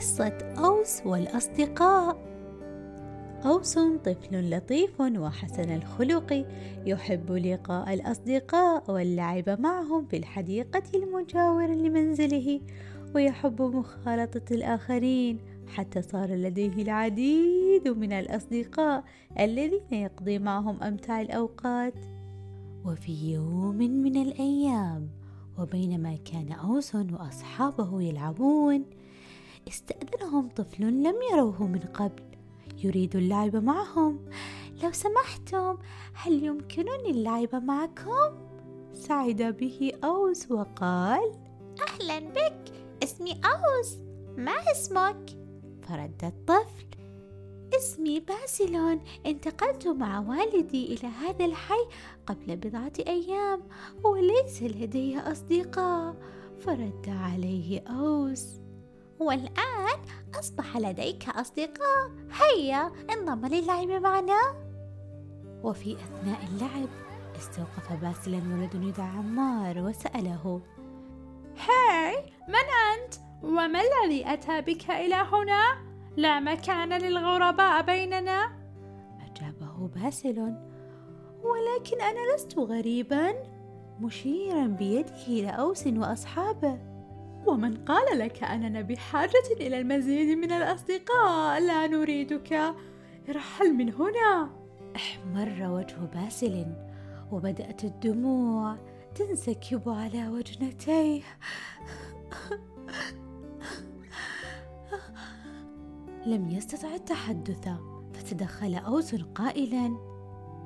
[0.00, 2.16] قصة أوس والأصدقاء.
[3.44, 6.46] أوس طفل لطيف وحسن الخلق
[6.86, 12.60] يحب لقاء الأصدقاء واللعب معهم في الحديقة المجاورة لمنزله
[13.14, 19.04] ويحب مخالطة الآخرين حتى صار لديه العديد من الأصدقاء
[19.40, 21.94] الذين يقضي معهم أمتع الأوقات.
[22.84, 25.08] وفي يوم من الأيام
[25.58, 28.84] وبينما كان أوس وأصحابه يلعبون
[29.68, 32.22] استأذنهم طفل لم يروه من قبل.
[32.84, 34.18] يريد اللعب معهم.
[34.82, 35.78] لو سمحتم
[36.14, 38.50] هل يمكنني اللعب معكم؟
[38.92, 41.32] سعد به أوس وقال
[41.88, 42.72] أهلا بك.
[43.02, 43.96] اسمي أوس.
[44.36, 45.30] ما اسمك؟
[45.82, 46.86] فرد الطفل
[47.76, 49.00] اسمي باسلون.
[49.26, 51.84] انتقلت مع والدي إلى هذا الحي
[52.26, 53.62] قبل بضعة أيام
[54.04, 56.16] وليس لدي أصدقاء.
[56.58, 58.46] فرد عليه أوس.
[59.20, 59.98] والآن
[60.38, 62.10] أصبح لديك أصدقاء.
[62.40, 64.40] هيا انضم للعب معنا
[65.62, 66.88] وفي أثناء اللعب
[67.36, 70.62] استوقف باسلا ولد يدعى عمار وسأله
[71.68, 72.16] هاي
[72.48, 78.50] من أنت؟ وما الذي أتى بك إلى هنا؟ لا مكان للغرباء بيننا.
[79.20, 80.38] أجابه باسل
[81.42, 83.32] ولكن أنا لست غريبا.
[84.00, 86.89] مشيرا بيده إلى أوس وأصحابه.
[87.46, 92.74] ومن قال لك أننا بحاجة إلى المزيد من الأصدقاء لا نريدك
[93.28, 94.50] ارحل من هنا
[94.96, 96.66] احمر وجه باسل
[97.32, 98.76] وبدأت الدموع
[99.14, 101.22] تنسكب على وجنتيه
[106.26, 107.68] لم يستطع التحدث
[108.14, 109.96] فتدخل أوس قائلا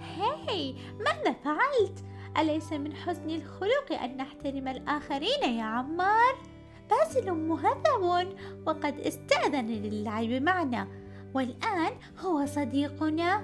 [0.00, 2.04] هاي ماذا فعلت؟
[2.38, 6.51] أليس من حسن الخلق أن نحترم الآخرين يا عمار؟
[6.92, 8.34] باسل مهذب
[8.66, 10.88] وقد استأذن للعب معنا.
[11.34, 13.42] والآن هو صديقنا.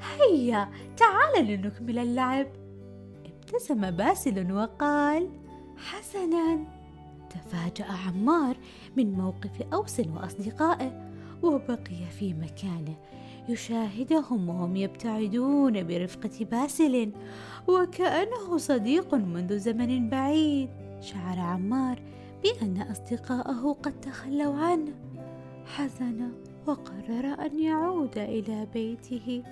[0.00, 2.46] هيا تعال لنكمل اللعب.
[3.26, 5.28] ابتسم باسل وقال
[5.76, 6.64] حسنا.
[7.30, 8.56] تفاجأ عمار
[8.96, 11.10] من موقف أوس وأصدقائه
[11.42, 12.96] وبقي في مكانه.
[13.48, 17.12] يشاهدهم وهم يبتعدون برفقة باسل
[17.68, 20.68] وكأنه صديق منذ زمن بعيد.
[21.00, 22.02] شعر عمار
[22.42, 24.94] بأن أصدقاءه قد تخلوا عنه.
[25.66, 26.32] حزن
[26.66, 29.42] وقرر أن يعود إلى بيته.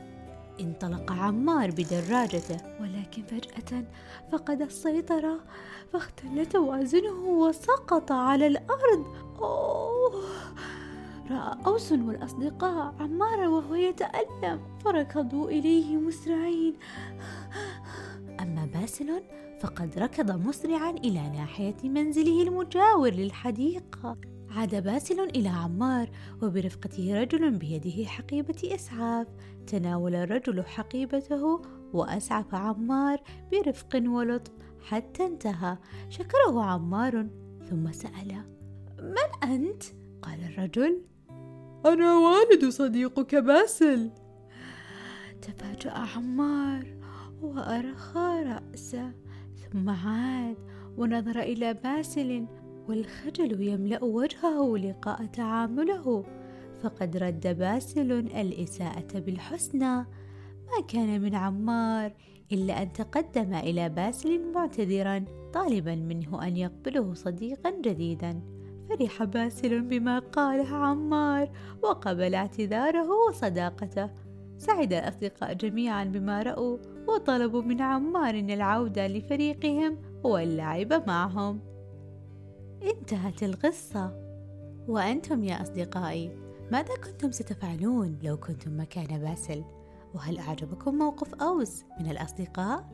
[0.60, 2.56] انطلق عمار بدراجته.
[2.80, 3.84] ولكن فجأة
[4.32, 5.40] فقد السيطرة
[5.92, 9.06] فاختل توازنه وسقط على الأرض.
[9.38, 10.24] أوه!
[11.30, 14.60] رأى أوس والأصدقاء عمار وهو يتألم.
[14.84, 16.74] فركضوا إليه مسرعين.
[18.74, 19.22] باسل
[19.60, 24.16] فقد ركض مسرعا إلى ناحية منزله المجاور للحديقة.
[24.50, 26.10] عاد باسل إلى عمار
[26.42, 29.26] وبرفقته رجل بيده حقيبة إسعاف.
[29.66, 31.62] تناول الرجل حقيبته
[31.92, 34.52] وأسعف عمار برفق ولطف
[34.82, 35.78] حتى انتهى.
[36.08, 37.26] شكره عمار
[37.70, 38.44] ثم سأل
[38.98, 39.82] من أنت؟
[40.22, 41.02] قال الرجل
[41.86, 44.10] أنا والد صديقك باسل.
[45.42, 47.03] تفاجأ عمار.
[47.42, 49.12] وأرخى رأسه
[49.56, 50.56] ثم عاد
[50.96, 52.46] ونظر إلى باسل
[52.88, 56.24] والخجل يملأ وجهه لقاء تعامله.
[56.82, 59.96] فقد رد باسل الإساءة بالحسنى.
[60.64, 62.12] ما كان من عمار
[62.52, 68.40] إلا أن تقدم إلى باسل معتذرا طالبا منه أن يقبله صديقا جديدا.
[68.88, 71.50] فرح باسل بما قاله عمار
[71.82, 74.23] وقبل اعتذاره وصداقته.
[74.66, 81.60] سعد الأصدقاء جميعا بما رأوا وطلبوا من عمار العودة لفريقهم واللعب معهم
[82.82, 84.24] انتهت القصة
[84.88, 86.30] وأنتم يا أصدقائي
[86.72, 89.64] ماذا كنتم ستفعلون لو كنتم مكان باسل؟
[90.14, 92.88] وهل أعجبكم موقف أوس من الأصدقاء؟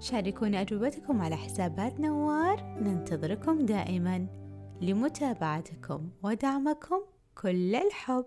[0.00, 4.26] شاركونا أجوبتكم على حسابات نوار ننتظركم دائما
[4.80, 7.00] لمتابعتكم ودعمكم
[7.34, 8.26] كل الحب